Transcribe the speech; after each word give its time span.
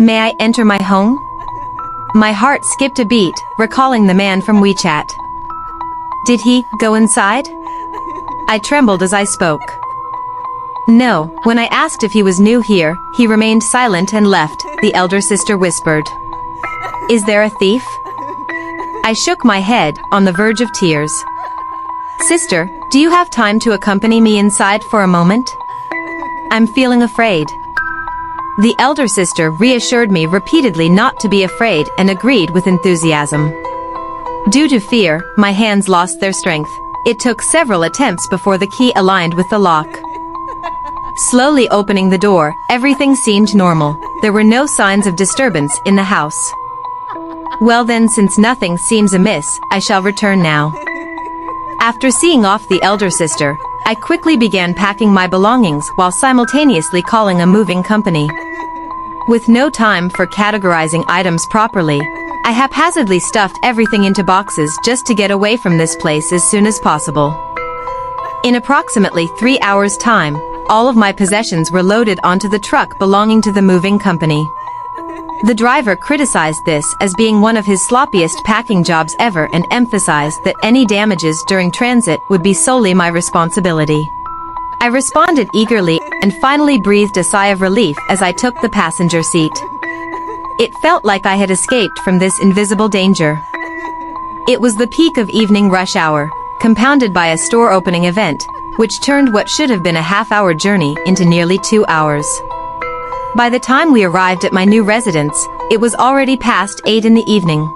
May 0.00 0.20
I 0.20 0.34
enter 0.38 0.64
my 0.64 0.80
home? 0.80 1.18
My 2.14 2.30
heart 2.30 2.64
skipped 2.64 3.00
a 3.00 3.04
beat, 3.04 3.34
recalling 3.58 4.06
the 4.06 4.14
man 4.14 4.40
from 4.40 4.62
WeChat. 4.62 5.12
Did 6.24 6.40
he 6.40 6.64
go 6.78 6.94
inside? 6.94 7.48
I 8.46 8.60
trembled 8.62 9.02
as 9.02 9.12
I 9.12 9.24
spoke. 9.24 9.60
No, 10.86 11.36
when 11.42 11.58
I 11.58 11.66
asked 11.66 12.04
if 12.04 12.12
he 12.12 12.22
was 12.22 12.38
new 12.38 12.60
here, 12.60 12.96
he 13.16 13.26
remained 13.26 13.64
silent 13.64 14.14
and 14.14 14.28
left, 14.28 14.64
the 14.82 14.94
elder 14.94 15.20
sister 15.20 15.58
whispered. 15.58 16.04
Is 17.10 17.24
there 17.24 17.42
a 17.42 17.50
thief? 17.50 17.82
I 19.02 19.14
shook 19.16 19.44
my 19.44 19.58
head, 19.58 19.98
on 20.12 20.24
the 20.24 20.32
verge 20.32 20.60
of 20.60 20.72
tears. 20.74 21.12
Sister, 22.20 22.70
do 22.92 23.00
you 23.00 23.10
have 23.10 23.30
time 23.30 23.58
to 23.60 23.72
accompany 23.72 24.20
me 24.20 24.38
inside 24.38 24.84
for 24.84 25.02
a 25.02 25.08
moment? 25.08 25.50
I'm 26.52 26.68
feeling 26.68 27.02
afraid. 27.02 27.48
The 28.60 28.74
elder 28.80 29.06
sister 29.06 29.52
reassured 29.52 30.10
me 30.10 30.26
repeatedly 30.26 30.88
not 30.88 31.20
to 31.20 31.28
be 31.28 31.44
afraid 31.44 31.88
and 31.96 32.10
agreed 32.10 32.50
with 32.50 32.66
enthusiasm. 32.66 33.50
Due 34.50 34.68
to 34.68 34.80
fear, 34.80 35.22
my 35.36 35.52
hands 35.52 35.88
lost 35.88 36.18
their 36.18 36.32
strength. 36.32 36.70
It 37.06 37.20
took 37.20 37.40
several 37.40 37.84
attempts 37.84 38.26
before 38.26 38.58
the 38.58 38.66
key 38.66 38.92
aligned 38.96 39.34
with 39.34 39.48
the 39.50 39.60
lock. 39.60 39.86
Slowly 41.30 41.68
opening 41.68 42.10
the 42.10 42.18
door, 42.18 42.52
everything 42.68 43.14
seemed 43.14 43.54
normal. 43.54 43.96
There 44.22 44.32
were 44.32 44.42
no 44.42 44.66
signs 44.66 45.06
of 45.06 45.14
disturbance 45.14 45.78
in 45.86 45.94
the 45.94 46.02
house. 46.02 46.52
Well 47.60 47.84
then 47.84 48.08
since 48.08 48.38
nothing 48.38 48.76
seems 48.76 49.14
amiss, 49.14 49.60
I 49.70 49.78
shall 49.78 50.02
return 50.02 50.42
now. 50.42 50.74
After 51.80 52.10
seeing 52.10 52.44
off 52.44 52.68
the 52.68 52.82
elder 52.82 53.08
sister, 53.08 53.56
I 53.88 53.94
quickly 53.94 54.36
began 54.36 54.74
packing 54.74 55.10
my 55.14 55.26
belongings 55.26 55.88
while 55.96 56.12
simultaneously 56.12 57.00
calling 57.00 57.40
a 57.40 57.46
moving 57.46 57.82
company. 57.82 58.28
With 59.28 59.48
no 59.48 59.70
time 59.70 60.10
for 60.10 60.26
categorizing 60.26 61.06
items 61.08 61.46
properly, 61.46 61.98
I 62.44 62.50
haphazardly 62.50 63.18
stuffed 63.18 63.58
everything 63.62 64.04
into 64.04 64.22
boxes 64.22 64.78
just 64.84 65.06
to 65.06 65.14
get 65.14 65.30
away 65.30 65.56
from 65.56 65.78
this 65.78 65.96
place 65.96 66.34
as 66.34 66.44
soon 66.44 66.66
as 66.66 66.78
possible. 66.78 67.32
In 68.44 68.56
approximately 68.56 69.26
three 69.38 69.58
hours' 69.60 69.96
time, 69.96 70.36
all 70.68 70.86
of 70.86 70.94
my 70.94 71.10
possessions 71.10 71.72
were 71.72 71.82
loaded 71.82 72.20
onto 72.22 72.50
the 72.50 72.58
truck 72.58 72.98
belonging 72.98 73.40
to 73.40 73.52
the 73.52 73.62
moving 73.62 73.98
company. 73.98 74.46
The 75.44 75.54
driver 75.54 75.94
criticized 75.94 76.64
this 76.64 76.84
as 77.00 77.14
being 77.14 77.40
one 77.40 77.56
of 77.56 77.64
his 77.64 77.80
sloppiest 77.88 78.42
packing 78.42 78.82
jobs 78.82 79.14
ever 79.20 79.48
and 79.52 79.64
emphasized 79.70 80.42
that 80.42 80.56
any 80.64 80.84
damages 80.84 81.44
during 81.46 81.70
transit 81.70 82.18
would 82.28 82.42
be 82.42 82.52
solely 82.52 82.92
my 82.92 83.06
responsibility. 83.06 84.04
I 84.80 84.88
responded 84.88 85.48
eagerly 85.54 86.00
and 86.22 86.34
finally 86.34 86.80
breathed 86.80 87.16
a 87.18 87.22
sigh 87.22 87.48
of 87.48 87.60
relief 87.60 87.96
as 88.08 88.20
I 88.20 88.32
took 88.32 88.60
the 88.60 88.68
passenger 88.68 89.22
seat. 89.22 89.52
It 90.58 90.74
felt 90.82 91.04
like 91.04 91.24
I 91.24 91.36
had 91.36 91.52
escaped 91.52 92.00
from 92.00 92.18
this 92.18 92.40
invisible 92.40 92.88
danger. 92.88 93.40
It 94.48 94.60
was 94.60 94.74
the 94.74 94.88
peak 94.88 95.18
of 95.18 95.30
evening 95.30 95.70
rush 95.70 95.94
hour, 95.94 96.32
compounded 96.60 97.14
by 97.14 97.28
a 97.28 97.38
store 97.38 97.70
opening 97.70 98.06
event, 98.06 98.44
which 98.76 99.00
turned 99.00 99.32
what 99.32 99.48
should 99.48 99.70
have 99.70 99.84
been 99.84 99.96
a 99.96 100.02
half-hour 100.02 100.54
journey 100.54 100.96
into 101.06 101.24
nearly 101.24 101.58
two 101.58 101.86
hours. 101.86 102.26
By 103.38 103.50
the 103.50 103.60
time 103.60 103.92
we 103.92 104.02
arrived 104.02 104.44
at 104.44 104.52
my 104.52 104.64
new 104.64 104.82
residence, 104.82 105.46
it 105.70 105.78
was 105.78 105.94
already 105.94 106.36
past 106.36 106.80
8 106.86 107.04
in 107.04 107.14
the 107.14 107.30
evening. 107.30 107.72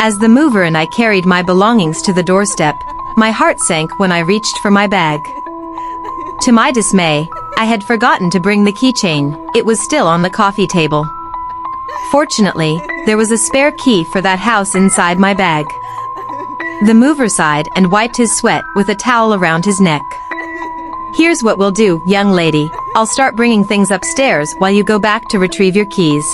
As 0.00 0.18
the 0.18 0.28
mover 0.28 0.64
and 0.64 0.76
I 0.76 0.86
carried 0.86 1.24
my 1.24 1.42
belongings 1.42 2.02
to 2.02 2.12
the 2.12 2.24
doorstep, 2.24 2.74
my 3.16 3.30
heart 3.30 3.60
sank 3.60 4.00
when 4.00 4.10
I 4.10 4.18
reached 4.18 4.58
for 4.58 4.72
my 4.72 4.88
bag. 4.88 5.20
To 6.40 6.50
my 6.50 6.72
dismay, 6.72 7.30
I 7.56 7.66
had 7.66 7.84
forgotten 7.84 8.30
to 8.30 8.40
bring 8.40 8.64
the 8.64 8.72
keychain, 8.72 9.48
it 9.54 9.64
was 9.64 9.80
still 9.80 10.08
on 10.08 10.22
the 10.22 10.28
coffee 10.28 10.66
table. 10.66 11.08
Fortunately, 12.10 12.80
there 13.06 13.16
was 13.16 13.30
a 13.30 13.38
spare 13.38 13.70
key 13.70 14.02
for 14.02 14.20
that 14.22 14.40
house 14.40 14.74
inside 14.74 15.20
my 15.20 15.34
bag. 15.34 15.66
The 16.84 16.94
mover 16.94 17.28
sighed 17.28 17.68
and 17.76 17.92
wiped 17.92 18.16
his 18.16 18.36
sweat 18.36 18.64
with 18.74 18.88
a 18.88 18.96
towel 18.96 19.34
around 19.34 19.64
his 19.64 19.80
neck. 19.80 20.02
Here's 21.14 21.44
what 21.44 21.58
we'll 21.58 21.70
do, 21.70 22.02
young 22.06 22.32
lady. 22.32 22.68
I'll 22.98 23.06
start 23.06 23.36
bringing 23.36 23.62
things 23.62 23.92
upstairs 23.92 24.54
while 24.54 24.72
you 24.72 24.82
go 24.82 24.98
back 24.98 25.28
to 25.28 25.38
retrieve 25.38 25.76
your 25.76 25.86
keys. 25.86 26.26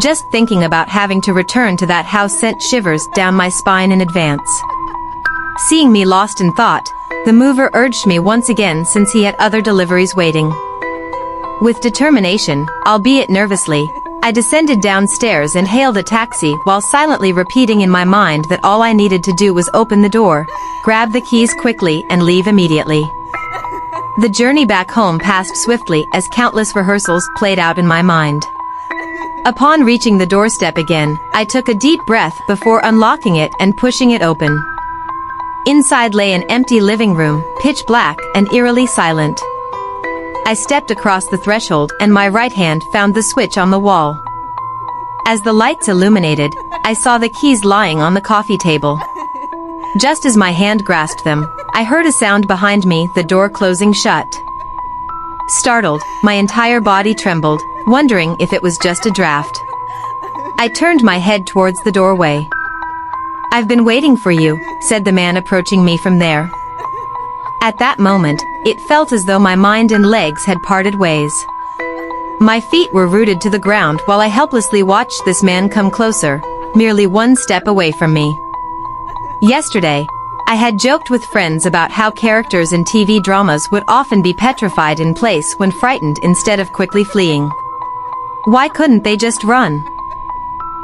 Just 0.00 0.24
thinking 0.30 0.64
about 0.64 0.88
having 0.88 1.20
to 1.20 1.34
return 1.34 1.76
to 1.76 1.84
that 1.88 2.06
house 2.06 2.32
sent 2.40 2.62
shivers 2.62 3.06
down 3.08 3.34
my 3.34 3.50
spine 3.50 3.92
in 3.92 4.00
advance. 4.00 4.48
Seeing 5.68 5.92
me 5.92 6.06
lost 6.06 6.40
in 6.40 6.54
thought, 6.54 6.90
the 7.26 7.34
mover 7.34 7.68
urged 7.74 8.06
me 8.06 8.18
once 8.18 8.48
again 8.48 8.86
since 8.86 9.12
he 9.12 9.24
had 9.24 9.34
other 9.38 9.60
deliveries 9.60 10.16
waiting. 10.16 10.48
With 11.60 11.82
determination, 11.82 12.66
albeit 12.86 13.28
nervously, 13.28 13.86
I 14.22 14.32
descended 14.32 14.80
downstairs 14.80 15.54
and 15.54 15.68
hailed 15.68 15.98
a 15.98 16.02
taxi 16.02 16.54
while 16.64 16.80
silently 16.80 17.34
repeating 17.34 17.82
in 17.82 17.90
my 17.90 18.04
mind 18.04 18.46
that 18.46 18.64
all 18.64 18.80
I 18.80 18.94
needed 18.94 19.22
to 19.24 19.34
do 19.34 19.52
was 19.52 19.68
open 19.74 20.00
the 20.00 20.08
door, 20.08 20.46
grab 20.82 21.12
the 21.12 21.20
keys 21.20 21.52
quickly 21.52 22.06
and 22.08 22.22
leave 22.22 22.46
immediately. 22.46 23.04
The 24.20 24.28
journey 24.28 24.66
back 24.66 24.90
home 24.90 25.18
passed 25.18 25.56
swiftly 25.56 26.06
as 26.12 26.28
countless 26.28 26.76
rehearsals 26.76 27.26
played 27.36 27.58
out 27.58 27.78
in 27.78 27.86
my 27.86 28.02
mind. 28.02 28.42
Upon 29.46 29.82
reaching 29.82 30.18
the 30.18 30.26
doorstep 30.26 30.76
again, 30.76 31.18
I 31.32 31.46
took 31.46 31.70
a 31.70 31.74
deep 31.74 32.04
breath 32.04 32.38
before 32.46 32.82
unlocking 32.84 33.36
it 33.36 33.50
and 33.60 33.74
pushing 33.78 34.10
it 34.10 34.20
open. 34.20 34.62
Inside 35.66 36.14
lay 36.14 36.34
an 36.34 36.44
empty 36.50 36.80
living 36.82 37.14
room, 37.14 37.42
pitch 37.62 37.86
black 37.86 38.18
and 38.34 38.52
eerily 38.52 38.86
silent. 38.86 39.40
I 40.44 40.52
stepped 40.52 40.90
across 40.90 41.26
the 41.28 41.38
threshold 41.38 41.90
and 41.98 42.12
my 42.12 42.28
right 42.28 42.52
hand 42.52 42.84
found 42.92 43.14
the 43.14 43.22
switch 43.22 43.56
on 43.56 43.70
the 43.70 43.80
wall. 43.80 44.22
As 45.26 45.40
the 45.40 45.54
lights 45.54 45.88
illuminated, 45.88 46.54
I 46.84 46.92
saw 46.92 47.16
the 47.16 47.30
keys 47.30 47.64
lying 47.64 48.00
on 48.02 48.12
the 48.12 48.20
coffee 48.20 48.58
table. 48.58 49.00
Just 49.98 50.26
as 50.26 50.36
my 50.36 50.50
hand 50.50 50.84
grasped 50.84 51.24
them, 51.24 51.50
I 51.72 51.84
heard 51.84 52.06
a 52.06 52.12
sound 52.12 52.46
behind 52.46 52.84
me, 52.84 53.08
the 53.14 53.22
door 53.22 53.48
closing 53.48 53.92
shut. 53.92 54.26
Startled, 55.48 56.02
my 56.22 56.34
entire 56.34 56.80
body 56.80 57.14
trembled, 57.14 57.62
wondering 57.86 58.36
if 58.40 58.52
it 58.52 58.62
was 58.62 58.78
just 58.78 59.06
a 59.06 59.10
draft. 59.10 59.60
I 60.58 60.68
turned 60.74 61.02
my 61.02 61.18
head 61.18 61.46
towards 61.46 61.82
the 61.82 61.92
doorway. 61.92 62.48
I've 63.52 63.68
been 63.68 63.84
waiting 63.84 64.16
for 64.16 64.30
you, 64.30 64.60
said 64.80 65.04
the 65.04 65.12
man 65.12 65.36
approaching 65.36 65.84
me 65.84 65.96
from 65.96 66.18
there. 66.18 66.50
At 67.62 67.78
that 67.78 67.98
moment, 67.98 68.42
it 68.64 68.80
felt 68.80 69.12
as 69.12 69.24
though 69.24 69.38
my 69.38 69.54
mind 69.54 69.92
and 69.92 70.06
legs 70.06 70.44
had 70.44 70.62
parted 70.62 70.94
ways. 70.96 71.32
My 72.40 72.60
feet 72.60 72.92
were 72.92 73.06
rooted 73.06 73.40
to 73.42 73.50
the 73.50 73.58
ground 73.58 74.00
while 74.06 74.20
I 74.20 74.26
helplessly 74.26 74.82
watched 74.82 75.24
this 75.24 75.42
man 75.42 75.68
come 75.68 75.90
closer, 75.90 76.42
merely 76.74 77.06
one 77.06 77.36
step 77.36 77.66
away 77.66 77.92
from 77.92 78.12
me. 78.12 78.36
Yesterday, 79.42 80.06
I 80.50 80.56
had 80.56 80.80
joked 80.80 81.10
with 81.10 81.24
friends 81.26 81.64
about 81.64 81.92
how 81.92 82.10
characters 82.10 82.72
in 82.72 82.82
TV 82.82 83.22
dramas 83.22 83.70
would 83.70 83.84
often 83.86 84.20
be 84.20 84.34
petrified 84.34 84.98
in 84.98 85.14
place 85.14 85.54
when 85.58 85.70
frightened 85.70 86.18
instead 86.24 86.58
of 86.58 86.72
quickly 86.72 87.04
fleeing. 87.04 87.48
Why 88.46 88.68
couldn't 88.68 89.04
they 89.04 89.16
just 89.16 89.44
run? 89.44 89.80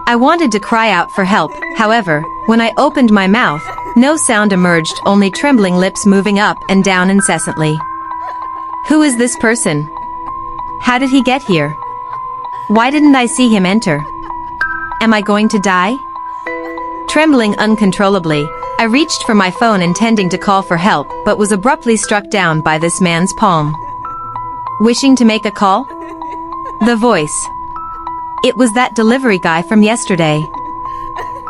I 0.07 0.15
wanted 0.15 0.53
to 0.53 0.61
cry 0.61 0.91
out 0.91 1.11
for 1.11 1.25
help, 1.25 1.51
however, 1.75 2.23
when 2.47 2.61
I 2.61 2.75
opened 2.77 3.11
my 3.11 3.27
mouth, 3.27 3.69
no 3.97 4.17
sound 4.17 4.53
emerged 4.53 5.01
only 5.05 5.33
trembling 5.33 5.75
lips 5.75 6.07
moving 6.07 6.39
up 6.39 6.59
and 6.69 6.85
down 6.85 7.11
incessantly. 7.11 7.77
Who 8.87 9.03
is 9.03 9.19
this 9.19 9.35
person? 9.39 9.91
How 10.81 10.97
did 11.01 11.11
he 11.11 11.25
get 11.25 11.43
here? 11.43 11.71
Why 12.69 12.93
didn't 12.93 13.17
I 13.17 13.27
see 13.27 13.49
him 13.49 13.67
enter? 13.67 14.01
Am 15.01 15.13
I 15.13 15.23
going 15.23 15.49
to 15.49 15.59
die? 15.59 15.97
Trembling 17.09 17.59
uncontrollably, 17.59 18.49
I 18.79 18.85
reached 18.85 19.23
for 19.25 19.35
my 19.35 19.51
phone 19.51 19.81
intending 19.81 20.29
to 20.29 20.37
call 20.37 20.61
for 20.61 20.77
help 20.77 21.09
but 21.25 21.39
was 21.39 21.51
abruptly 21.51 21.97
struck 21.97 22.29
down 22.29 22.61
by 22.61 22.77
this 22.77 23.01
man's 23.01 23.33
palm. 23.33 23.75
Wishing 24.81 25.17
to 25.17 25.25
make 25.25 25.47
a 25.47 25.51
call? 25.51 25.85
The 26.85 26.95
voice. 26.95 27.47
It 28.45 28.55
was 28.55 28.75
that 28.75 28.95
delivery 28.95 29.39
guy 29.39 29.63
from 29.63 29.83
yesterday. 29.83 30.45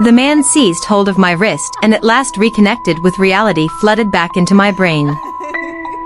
The 0.05 0.13
man 0.13 0.45
seized 0.45 0.85
hold 0.85 1.09
of 1.09 1.19
my 1.19 1.33
wrist 1.33 1.77
and 1.83 1.93
at 1.93 2.05
last 2.05 2.37
reconnected 2.37 3.01
with 3.01 3.19
reality 3.19 3.67
flooded 3.81 4.13
back 4.13 4.37
into 4.37 4.55
my 4.55 4.71
brain. 4.71 5.09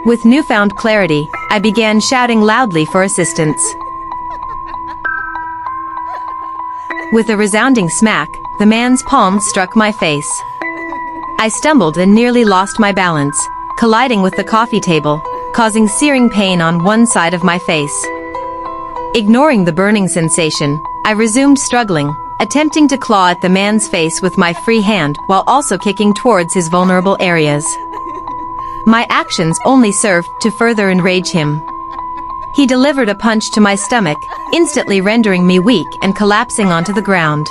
With 0.06 0.25
newfound 0.25 0.75
clarity, 0.76 1.28
I 1.50 1.58
began 1.58 2.00
shouting 2.00 2.40
loudly 2.40 2.87
for 2.87 3.02
assistance. 3.02 3.62
With 7.12 7.28
a 7.28 7.37
resounding 7.37 7.90
smack, 7.90 8.31
the 8.58 8.66
man's 8.66 9.02
palm 9.02 9.38
struck 9.40 9.76
my 9.76 9.93
face. 9.93 10.43
I 11.40 11.48
stumbled 11.48 11.96
and 11.96 12.14
nearly 12.14 12.44
lost 12.44 12.78
my 12.78 12.92
balance, 12.92 13.48
colliding 13.78 14.20
with 14.20 14.37
the 14.37 14.44
coffee 14.44 14.78
table, 14.78 15.22
causing 15.54 15.88
searing 15.88 16.28
pain 16.28 16.60
on 16.60 16.84
one 16.84 17.06
side 17.06 17.32
of 17.32 17.42
my 17.42 17.58
face. 17.58 18.06
Ignoring 19.14 19.64
the 19.64 19.72
burning 19.72 20.06
sensation, 20.06 20.78
I 21.06 21.12
resumed 21.12 21.58
struggling, 21.58 22.14
attempting 22.40 22.88
to 22.88 22.98
claw 22.98 23.31
at 23.31 23.40
the 23.40 23.48
man's 23.48 23.88
face 23.88 24.20
with 24.20 24.37
my 24.37 24.52
free 24.52 24.82
hand 24.82 25.16
while 25.28 25.44
also 25.46 25.78
kicking 25.78 26.12
towards 26.12 26.52
his 26.52 26.69
vulnerable 26.69 27.16
areas. 27.20 27.64
My 28.84 29.06
actions 29.08 29.58
only 29.64 29.92
served 29.92 30.28
to 30.42 30.50
further 30.50 30.90
enrage 30.90 31.31
him. 31.31 31.62
He 32.54 32.66
delivered 32.66 33.08
a 33.08 33.14
punch 33.14 33.50
to 33.52 33.62
my 33.62 33.76
stomach, 33.76 34.19
instantly 34.52 35.00
rendering 35.00 35.46
me 35.46 35.58
weak 35.58 35.88
and 36.02 36.14
collapsing 36.14 36.66
onto 36.66 36.92
the 36.92 37.00
ground. 37.00 37.48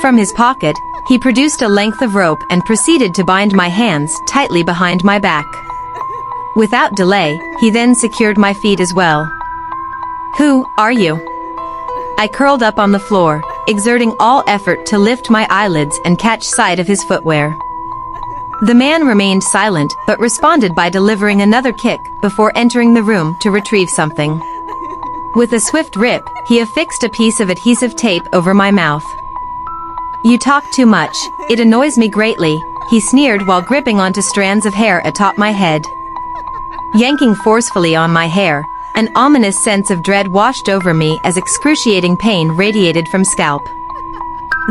From 0.00 0.16
his 0.16 0.32
pocket, 0.32 0.76
he 1.06 1.18
produced 1.18 1.62
a 1.62 1.68
length 1.68 2.02
of 2.02 2.14
rope 2.14 2.42
and 2.50 2.64
proceeded 2.64 3.14
to 3.14 3.24
bind 3.24 3.52
my 3.52 3.68
hands 3.68 4.18
tightly 4.26 4.62
behind 4.62 5.04
my 5.04 5.18
back. 5.18 5.46
Without 6.56 6.94
delay, 6.94 7.38
he 7.60 7.70
then 7.70 7.94
secured 7.94 8.38
my 8.38 8.54
feet 8.54 8.80
as 8.80 8.94
well. 8.94 9.30
Who 10.38 10.66
are 10.78 10.92
you? 10.92 11.16
I 12.16 12.28
curled 12.32 12.62
up 12.62 12.78
on 12.78 12.92
the 12.92 12.98
floor, 12.98 13.42
exerting 13.66 14.14
all 14.20 14.44
effort 14.46 14.86
to 14.86 14.98
lift 14.98 15.30
my 15.30 15.46
eyelids 15.50 15.98
and 16.04 16.18
catch 16.18 16.44
sight 16.44 16.78
of 16.78 16.86
his 16.86 17.02
footwear. 17.04 17.56
The 18.62 18.74
man 18.74 19.06
remained 19.06 19.42
silent 19.42 19.92
but 20.06 20.20
responded 20.20 20.74
by 20.74 20.88
delivering 20.88 21.42
another 21.42 21.72
kick 21.72 22.00
before 22.22 22.52
entering 22.54 22.94
the 22.94 23.02
room 23.02 23.36
to 23.40 23.50
retrieve 23.50 23.90
something. 23.90 24.40
With 25.34 25.52
a 25.52 25.60
swift 25.60 25.96
rip, 25.96 26.22
he 26.46 26.60
affixed 26.60 27.02
a 27.02 27.08
piece 27.08 27.40
of 27.40 27.50
adhesive 27.50 27.96
tape 27.96 28.22
over 28.32 28.54
my 28.54 28.70
mouth. 28.70 29.04
You 30.24 30.38
talk 30.38 30.64
too 30.72 30.86
much, 30.86 31.14
it 31.50 31.60
annoys 31.60 31.98
me 31.98 32.08
greatly, 32.08 32.58
he 32.88 32.98
sneered 32.98 33.46
while 33.46 33.60
gripping 33.60 34.00
onto 34.00 34.22
strands 34.22 34.64
of 34.64 34.72
hair 34.72 35.02
atop 35.04 35.36
my 35.36 35.50
head. 35.50 35.84
Yanking 36.94 37.34
forcefully 37.34 37.94
on 37.94 38.10
my 38.10 38.24
hair, 38.24 38.64
an 38.94 39.10
ominous 39.16 39.62
sense 39.62 39.90
of 39.90 40.02
dread 40.02 40.28
washed 40.28 40.70
over 40.70 40.94
me 40.94 41.20
as 41.24 41.36
excruciating 41.36 42.16
pain 42.16 42.48
radiated 42.48 43.06
from 43.06 43.22
scalp. 43.22 43.60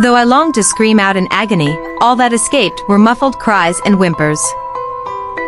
Though 0.02 0.16
I 0.16 0.24
longed 0.24 0.56
to 0.56 0.64
scream 0.64 1.00
out 1.00 1.18
in 1.18 1.28
agony, 1.30 1.78
all 2.02 2.16
that 2.16 2.34
escaped 2.34 2.82
were 2.90 2.98
muffled 2.98 3.38
cries 3.38 3.80
and 3.86 4.00
whimpers. 4.00 4.42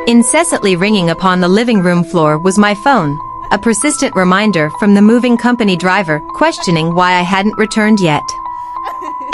Incessantly 0.06 0.76
ringing 0.76 1.10
upon 1.10 1.42
the 1.42 1.48
living 1.48 1.82
room 1.82 2.04
floor 2.04 2.38
was 2.38 2.60
my 2.60 2.76
phone, 2.76 3.18
a 3.50 3.58
persistent 3.58 4.16
reminder 4.16 4.70
from 4.78 4.94
the 4.94 5.02
moving 5.02 5.36
company 5.36 5.76
driver 5.76 6.20
questioning 6.36 6.94
why 6.94 7.14
I 7.14 7.24
hadn't 7.24 7.58
returned 7.58 8.00
yet. 8.00 8.22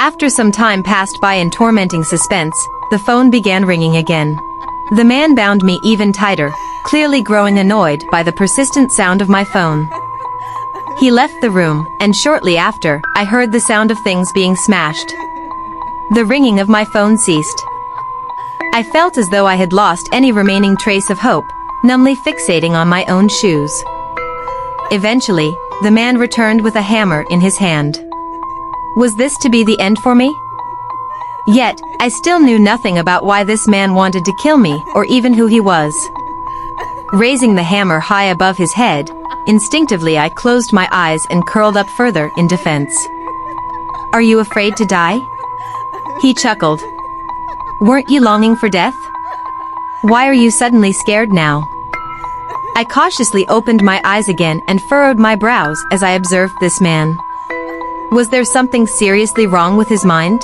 After 0.02 0.32
some 0.32 0.52
time 0.52 0.82
passed 0.82 1.22
by 1.22 1.36
in 1.36 1.52
tormenting 1.52 2.04
suspense, 2.04 2.56
the 2.90 2.98
phone 2.98 3.30
began 3.30 3.66
ringing 3.66 3.98
again. 3.98 4.36
The 4.96 5.04
man 5.04 5.36
bound 5.36 5.62
me 5.62 5.80
even 5.84 6.12
tighter, 6.12 6.52
clearly 6.86 7.22
growing 7.22 7.60
annoyed 7.60 8.04
by 8.12 8.24
the 8.24 8.32
persistent 8.32 8.92
sound 8.92 9.22
of 9.22 9.30
my 9.30 9.44
phone. 9.44 9.88
He 10.98 11.12
left 11.12 11.40
the 11.42 11.52
room, 11.52 11.88
and 12.00 12.16
shortly 12.16 12.58
after, 12.58 13.00
I 13.16 13.26
heard 13.26 13.52
the 13.52 13.60
sound 13.60 13.92
of 13.92 14.00
things 14.00 14.32
being 14.34 14.56
smashed. 14.56 15.10
The 16.16 16.26
ringing 16.26 16.60
of 16.60 16.68
my 16.68 16.84
phone 16.84 17.16
ceased. 17.20 17.64
I 18.74 18.82
felt 18.82 19.20
as 19.20 19.30
though 19.30 19.46
I 19.46 19.54
had 19.54 19.72
lost 19.72 20.10
any 20.12 20.32
remaining 20.32 20.78
trace 20.78 21.12
of 21.12 21.20
hope, 21.20 21.46
numbly 21.84 22.16
fixating 22.16 22.72
on 22.72 22.88
my 22.88 23.06
own 23.06 23.30
shoes. 23.30 23.72
Eventually, 24.90 25.56
the 25.84 25.92
man 25.92 26.18
returned 26.18 26.64
with 26.64 26.74
a 26.76 26.82
hammer 26.82 27.24
in 27.30 27.40
his 27.40 27.58
hand. 27.58 28.04
Was 28.96 29.16
this 29.16 29.38
to 29.38 29.50
be 29.50 29.64
the 29.64 29.80
end 29.80 30.00
for 30.00 30.14
me? 30.14 30.36
Yet, 31.48 31.82
I 32.00 32.10
still 32.10 32.40
knew 32.40 32.60
nothing 32.60 32.98
about 32.98 33.26
why 33.26 33.44
this 33.44 33.68
man 33.68 33.96
wanted 33.96 34.26
to 34.26 34.36
kill 34.44 34.58
me, 34.58 34.84
or 34.94 35.06
even 35.06 35.34
who 35.34 35.48
he 35.48 35.62
was. 35.62 35.94
Raising 37.14 37.56
the 37.56 37.64
hammer 37.64 38.00
high 38.00 38.26
above 38.26 38.58
his 38.58 38.74
head, 38.74 39.10
instinctively 39.48 40.18
I 40.18 40.30
closed 40.30 40.74
my 40.74 40.90
eyes 40.92 41.26
and 41.30 41.48
curled 41.48 41.78
up 41.78 41.90
further 41.90 42.32
in 42.38 42.48
defense. 42.48 42.94
Are 44.12 44.22
you 44.22 44.40
afraid 44.40 44.76
to 44.76 44.86
die? 44.86 45.20
He 46.22 46.34
chuckled. 46.34 46.82
Weren't 47.80 48.10
you 48.10 48.20
longing 48.20 48.58
for 48.58 48.68
death? 48.68 48.96
Why 50.02 50.28
are 50.28 50.34
you 50.34 50.52
suddenly 50.52 50.92
scared 50.92 51.32
now? 51.32 51.64
I 52.76 52.84
cautiously 52.84 53.48
opened 53.48 53.84
my 53.84 54.02
eyes 54.04 54.28
again 54.28 54.62
and 54.68 54.82
furrowed 54.84 55.18
my 55.18 55.36
brows 55.36 55.84
as 55.92 56.04
I 56.04 56.12
observed 56.12 56.56
this 56.60 56.82
man. 56.82 57.18
Was 58.12 58.28
there 58.28 58.44
something 58.44 58.88
seriously 58.88 59.48
wrong 59.48 59.78
with 59.78 59.88
his 59.88 60.04
mind? 60.04 60.42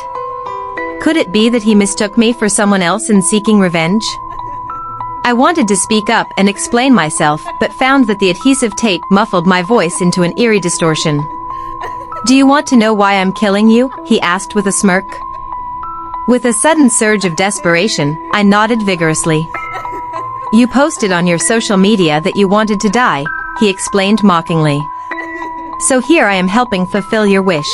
Could 1.02 1.18
it 1.18 1.34
be 1.34 1.50
that 1.50 1.64
he 1.64 1.76
mistook 1.76 2.18
me 2.18 2.32
for 2.32 2.48
someone 2.48 2.82
else 2.82 3.10
in 3.10 3.22
seeking 3.22 3.60
revenge? 3.60 4.08
I 5.26 5.34
wanted 5.34 5.68
to 5.68 5.76
speak 5.76 6.10
up 6.10 6.28
and 6.38 6.48
explain 6.48 6.94
myself, 6.94 7.46
but 7.60 7.74
found 7.74 8.08
that 8.08 8.20
the 8.20 8.30
adhesive 8.30 8.74
tape 8.78 9.02
muffled 9.12 9.46
my 9.46 9.64
voice 9.64 10.00
into 10.00 10.24
an 10.24 10.40
eerie 10.40 10.62
distortion. 10.62 11.18
Do 12.26 12.36
you 12.36 12.48
want 12.48 12.68
to 12.68 12.78
know 12.78 12.94
why 12.94 13.16
I'm 13.16 13.34
killing 13.34 13.68
you? 13.68 13.92
He 14.06 14.22
asked 14.22 14.56
with 14.56 14.68
a 14.68 14.72
smirk. 14.72 15.06
With 16.30 16.46
a 16.46 16.54
sudden 16.54 16.90
surge 16.90 17.26
of 17.26 17.36
desperation, 17.36 18.30
I 18.32 18.44
nodded 18.44 18.82
vigorously. 18.84 19.46
You 20.54 20.70
posted 20.70 21.12
on 21.12 21.28
your 21.28 21.38
social 21.38 21.76
media 21.76 22.22
that 22.22 22.38
you 22.38 22.48
wanted 22.48 22.80
to 22.80 22.90
die, 22.90 23.26
he 23.60 23.70
explained 23.70 24.24
mockingly. 24.24 24.80
So 25.80 26.00
here 26.00 26.26
I 26.26 26.36
am 26.36 26.48
helping 26.48 26.86
fulfill 26.86 27.28
your 27.28 27.44
wish. 27.44 27.70